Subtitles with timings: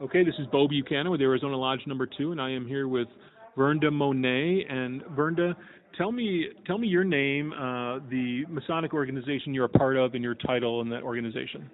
[0.00, 3.08] Okay, this is Bo Buchanan with Arizona Lodge Number Two, and I am here with
[3.56, 4.64] Vernda Monet.
[4.68, 5.54] And Vernda,
[5.96, 10.22] tell me, tell me your name, uh, the Masonic organization you're a part of, and
[10.24, 11.70] your title in that organization.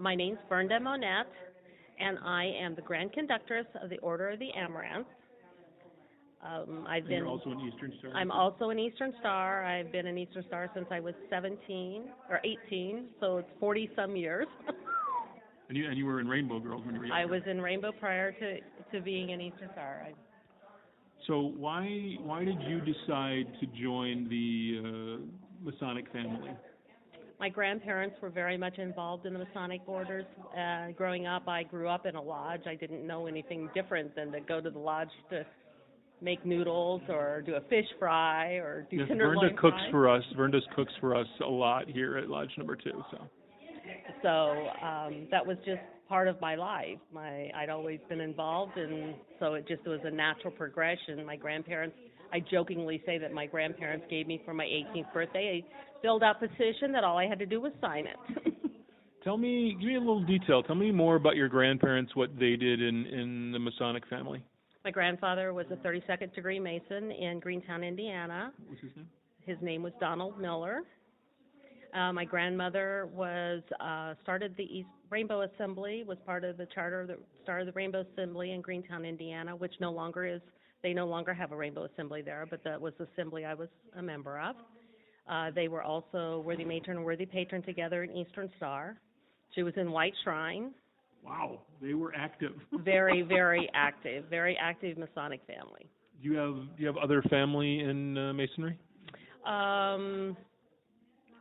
[0.00, 1.22] My name's Vernda Monet,
[1.98, 5.08] and I am the Grand Conductress of the Order of the Amaranth.
[6.40, 7.18] Um, I've And been.
[7.18, 8.12] you're also an Eastern Star.
[8.14, 9.64] I'm also an Eastern Star.
[9.64, 14.14] I've been an Eastern Star since I was 17 or 18, so it's 40 some
[14.14, 14.46] years.
[15.68, 17.22] And you and you were in Rainbow Girls when you were younger.
[17.22, 18.58] I was in Rainbow prior to
[18.92, 20.06] to being in Star.
[20.06, 20.12] I,
[21.26, 26.50] So why why did you decide to join the uh, Masonic family?
[27.40, 30.24] my grandparents were very much involved in the Masonic orders.
[30.56, 32.62] Uh, growing up, I grew up in a lodge.
[32.66, 35.46] I didn't know anything different than to go to the lodge to
[36.20, 40.24] make noodles or do a fish fry or do Yes, tenderloin Vernda cooks for us.
[40.36, 43.04] Vernda's cooks for us a lot here at Lodge Number Two.
[43.12, 43.18] So
[44.22, 46.98] So um, that was just part of my life.
[47.12, 51.24] My I'd always been involved, and so it just was a natural progression.
[51.24, 51.96] My grandparents,
[52.32, 56.40] I jokingly say that my grandparents gave me for my 18th birthday a filled out
[56.40, 58.54] petition that all I had to do was sign it.
[59.24, 60.62] tell me, give me a little detail.
[60.62, 64.42] Tell me more about your grandparents, what they did in in the Masonic family.
[64.84, 68.52] my grandfather was a 32nd degree Mason in Greentown, Indiana.
[68.66, 69.08] What's his name?
[69.44, 70.82] His name was Donald Miller.
[71.94, 77.06] Uh, my grandmother was uh, started the East Rainbow Assembly, was part of the charter
[77.06, 80.40] that started the Rainbow Assembly in Greentown, Indiana, which no longer is.
[80.82, 83.68] They no longer have a Rainbow Assembly there, but that was the assembly I was
[83.96, 84.54] a member of.
[85.28, 88.96] Uh, they were also worthy matron and worthy patron together in Eastern Star.
[89.54, 90.72] She was in White Shrine.
[91.24, 92.52] Wow, they were active.
[92.84, 95.90] Very, very active, very active Masonic family.
[96.22, 98.78] Do you have do you have other family in uh, Masonry?
[99.44, 100.36] Um,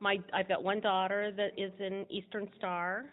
[0.00, 3.04] my I've got one daughter that is in Eastern Star,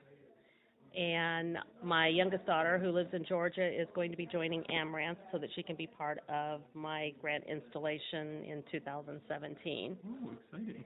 [0.97, 5.37] and my youngest daughter, who lives in Georgia, is going to be joining Amaranth so
[5.37, 9.97] that she can be part of my grand installation in 2017.
[10.05, 10.83] Oh, exciting.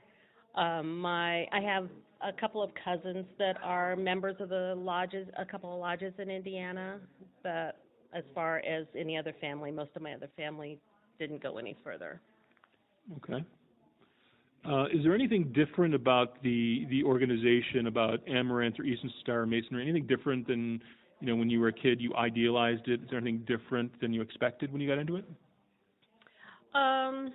[0.56, 1.88] Um, my I have
[2.22, 6.30] a couple of cousins that are members of the lodges, a couple of lodges in
[6.30, 7.00] Indiana,
[7.42, 7.78] but
[8.14, 10.78] as far as any other family, most of my other family
[11.20, 12.20] didn't go any further.
[13.18, 13.46] Okay.
[14.64, 19.84] Uh, is there anything different about the the organization, about Amaranth or Eastern Star Masonry?
[19.84, 20.82] Anything different than
[21.20, 22.00] you know when you were a kid?
[22.00, 23.02] You idealized it.
[23.02, 25.26] Is there anything different than you expected when you got into it?
[26.76, 27.34] Um,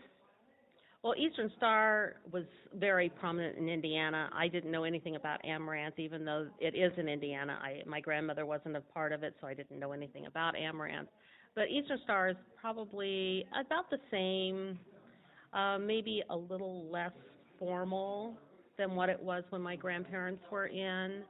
[1.03, 2.44] well, Eastern Star was
[2.75, 4.31] very prominent in Indiana.
[4.32, 7.58] I didn't know anything about Amaranth, even though it is in Indiana.
[7.62, 11.08] I my grandmother wasn't a part of it, so I didn't know anything about Amaranth.
[11.54, 14.78] But Eastern Star is probably about the same,
[15.52, 17.12] uh, maybe a little less
[17.58, 18.36] formal
[18.78, 21.22] than what it was when my grandparents were in.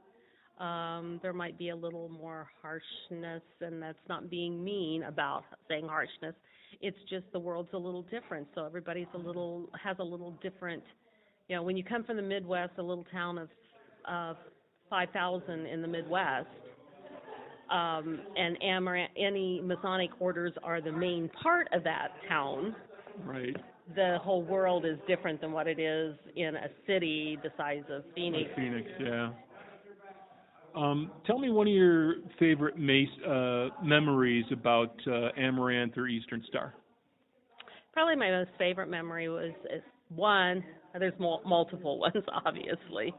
[0.59, 5.87] Um, there might be a little more harshness, and that's not being mean about saying
[5.87, 6.33] harshness
[6.81, 10.83] it's just the world's a little different so everybody's a little has a little different
[11.47, 13.49] you know when you come from the midwest a little town of
[14.09, 14.35] of
[14.89, 16.47] five thousand in the midwest
[17.71, 18.57] um and
[19.17, 22.75] any masonic orders are the main part of that town
[23.25, 23.55] Right.
[23.95, 28.03] The whole world is different than what it is in a city the size of
[28.15, 29.29] phoenix Like Phoenix, yeah.
[30.75, 36.43] Um, tell me one of your favorite Mace, uh, memories about uh, Amaranth or Eastern
[36.47, 36.75] Star.
[37.93, 39.81] Probably my most favorite memory was is
[40.15, 40.63] one.
[40.97, 43.13] There's mul- multiple ones, obviously,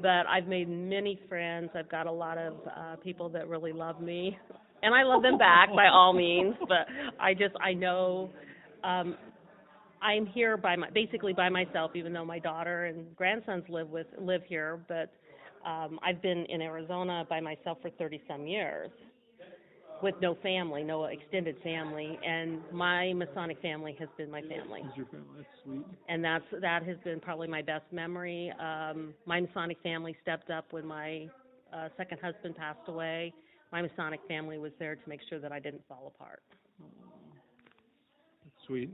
[0.00, 1.70] but I've made many friends.
[1.74, 4.38] I've got a lot of uh, people that really love me,
[4.84, 6.54] and I love them back by all means.
[6.68, 6.86] But
[7.18, 8.30] I just I know
[8.84, 9.16] um,
[10.02, 14.06] I'm here by my basically by myself, even though my daughter and grandsons live with
[14.18, 14.80] live here.
[14.88, 15.12] But
[15.68, 18.90] um, I've been in Arizona by myself for 30 some years
[20.02, 24.96] with no family, no extended family, and my Masonic family has been my family, Is
[24.96, 25.26] your family?
[25.36, 25.86] That's sweet.
[26.08, 28.52] and that's that has been probably my best memory.
[28.58, 31.28] Um, my Masonic family stepped up when my
[31.72, 33.32] uh, second husband passed away.
[33.70, 36.42] My Masonic family was there to make sure that I didn't fall apart.
[38.42, 38.90] That's sweet.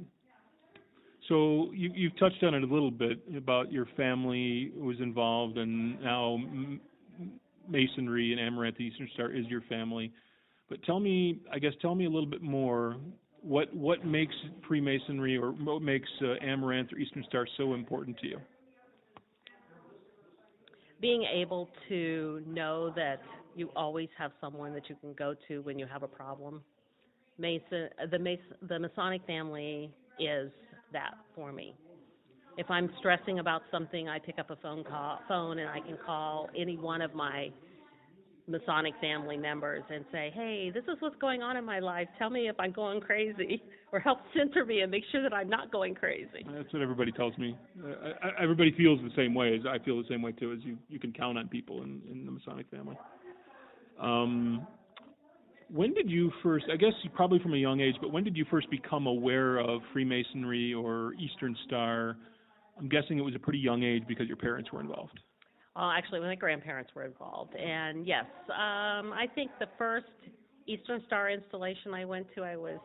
[1.28, 6.00] So you, you've touched on it a little bit about your family was involved, and
[6.02, 6.38] now
[7.69, 10.12] Masonry and Amaranth Eastern Star is your family.
[10.70, 12.96] But tell me, I guess, tell me a little bit more.
[13.42, 14.34] What what makes
[14.66, 18.38] Freemasonry or what makes uh, Amaranth or Eastern Star so important to you?
[21.00, 23.20] being able to know that
[23.54, 26.62] you always have someone that you can go to when you have a problem.
[27.38, 30.50] Mason, the Mason, the Masonic family is
[30.93, 31.75] that for me.
[32.56, 35.96] If I'm stressing about something, I pick up a phone call, phone, and I can
[36.05, 37.50] call any one of my
[38.49, 42.08] Masonic family members and say, "Hey, this is what's going on in my life.
[42.19, 43.62] Tell me if I'm going crazy,
[43.93, 47.12] or help center me and make sure that I'm not going crazy." That's what everybody
[47.12, 47.56] tells me.
[47.79, 50.52] Uh, everybody feels the same way as I feel the same way too.
[50.52, 52.96] As you, you can count on people in, in the Masonic family.
[54.00, 54.67] Um,
[55.70, 56.66] when did you first?
[56.72, 59.58] I guess you probably from a young age, but when did you first become aware
[59.58, 62.16] of Freemasonry or Eastern Star?
[62.78, 65.18] I'm guessing it was a pretty young age because your parents were involved.
[65.76, 70.06] Well, actually, my grandparents were involved, and yes, um, I think the first
[70.66, 72.78] Eastern Star installation I went to, I was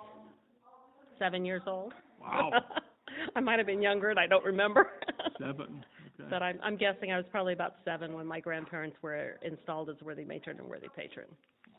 [1.18, 1.94] seven years old.
[2.22, 2.52] Wow.
[3.36, 4.88] I might have been younger, and I don't remember.
[5.40, 5.86] Seven.
[6.20, 6.30] Okay.
[6.30, 9.96] But I'm, I'm guessing I was probably about seven when my grandparents were installed as
[10.02, 11.26] worthy matron and worthy patron.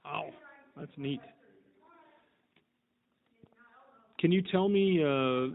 [0.04, 0.30] Wow,
[0.76, 1.20] that's neat.
[4.18, 5.54] Can you tell me uh,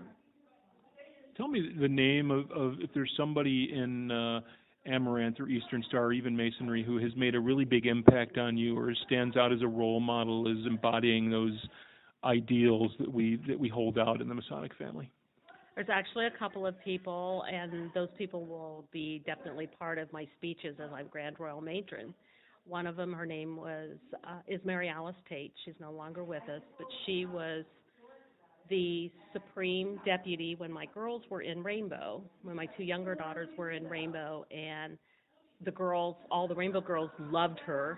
[1.35, 4.41] tell me the name of, of if there's somebody in uh,
[4.85, 8.57] Amaranth or Eastern Star or even Masonry who has made a really big impact on
[8.57, 11.57] you or stands out as a role model, is embodying those
[12.23, 15.09] ideals that we that we hold out in the Masonic family?
[15.75, 20.27] There's actually a couple of people, and those people will be definitely part of my
[20.37, 22.13] speeches as I'm Grand Royal Matron.
[22.69, 25.51] One of them, her name was uh, is Mary Alice Tate.
[25.65, 27.65] She's no longer with us, but she was
[28.69, 33.71] the supreme deputy when my girls were in Rainbow, when my two younger daughters were
[33.71, 34.99] in Rainbow, and
[35.65, 37.97] the girls, all the Rainbow girls, loved her.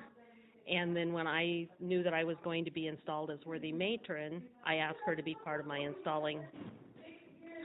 [0.71, 4.41] And then when I knew that I was going to be installed as worthy matron,
[4.65, 6.39] I asked her to be part of my installing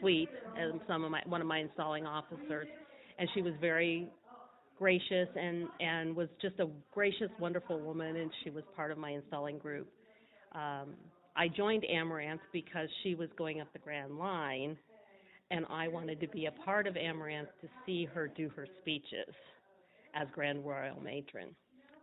[0.00, 2.66] suite and some of my one of my installing officers
[3.18, 4.08] and she was very
[4.78, 9.10] gracious and and was just a gracious wonderful woman and she was part of my
[9.10, 9.88] installing group.
[10.52, 10.94] Um
[11.36, 14.76] i joined amaranth because she was going up the grand line
[15.50, 19.34] and i wanted to be a part of amaranth to see her do her speeches
[20.14, 21.54] as grand royal matron.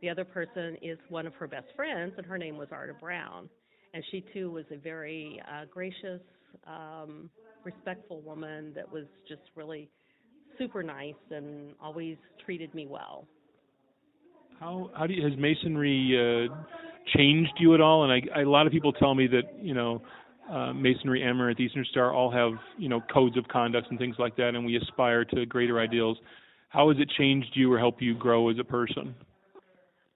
[0.01, 3.49] The other person is one of her best friends and her name was arta brown
[3.93, 6.21] and she too was a very uh gracious
[6.67, 7.29] um
[7.63, 9.89] respectful woman that was just really
[10.57, 13.25] super nice and always treated me well.
[14.59, 16.53] How how do you, has masonry uh,
[17.15, 18.03] changed you at all?
[18.03, 20.01] And I, I a lot of people tell me that you know
[20.49, 24.35] uh, masonry, Amaranth, Eastern Star all have you know codes of conduct and things like
[24.37, 26.17] that, and we aspire to greater ideals.
[26.69, 29.13] How has it changed you or helped you grow as a person?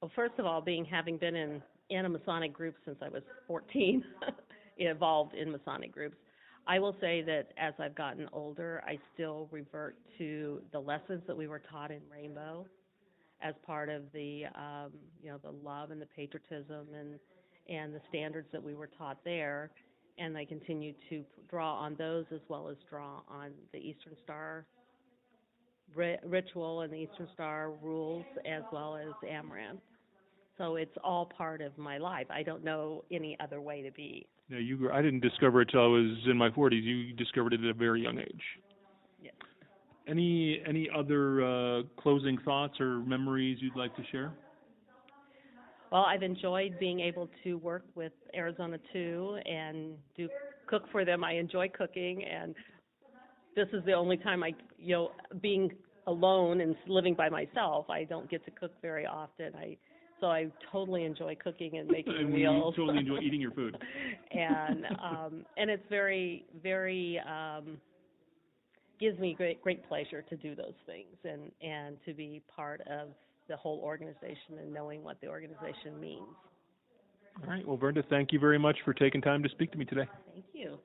[0.01, 3.23] Well, first of all, being having been in in a Masonic group since I was
[3.47, 4.03] 14,
[4.77, 6.17] involved in Masonic groups,
[6.67, 11.35] I will say that as I've gotten older, I still revert to the lessons that
[11.35, 12.65] we were taught in Rainbow
[13.41, 14.91] as part of the um,
[15.23, 17.19] you know the love and the patriotism and
[17.69, 19.71] and the standards that we were taught there,
[20.17, 24.65] and I continue to draw on those as well as draw on the Eastern Star
[25.95, 29.81] ri- ritual and the Eastern Star rules as well as Amaranth.
[30.57, 32.27] So it's all part of my life.
[32.29, 34.27] I don't know any other way to be.
[34.49, 34.89] Yeah, you.
[34.91, 36.81] I didn't discover it till I was in my 40s.
[36.83, 38.41] You discovered it at a very young age.
[39.21, 39.33] Yes.
[40.07, 44.31] Any any other uh, closing thoughts or memories you'd like to share?
[45.91, 50.27] Well, I've enjoyed being able to work with Arizona 2 and do
[50.65, 51.23] cook for them.
[51.23, 52.55] I enjoy cooking, and
[53.55, 55.11] this is the only time I, you know,
[55.41, 55.71] being
[56.07, 59.53] alone and living by myself, I don't get to cook very often.
[59.55, 59.77] I
[60.19, 62.75] so I totally enjoy cooking and making and meals.
[62.77, 63.77] we totally enjoy eating your food.
[64.31, 67.77] and um and it's very very um
[68.99, 73.09] gives me great great pleasure to do those things and and to be part of
[73.47, 76.27] the whole organization and knowing what the organization means.
[77.43, 77.65] All right.
[77.67, 80.07] Well, Vernda, thank you very much for taking time to speak to me today.
[80.33, 80.77] Thank you.